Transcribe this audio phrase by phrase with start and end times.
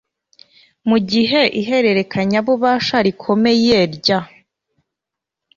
[0.89, 4.19] mugihe ihererekanyabubasha rikomeye rya